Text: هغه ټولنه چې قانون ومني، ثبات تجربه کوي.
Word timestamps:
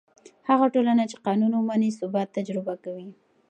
هغه 0.49 0.65
ټولنه 0.73 1.03
چې 1.11 1.21
قانون 1.27 1.51
ومني، 1.53 1.89
ثبات 1.99 2.27
تجربه 2.37 2.73
کوي. 2.83 3.07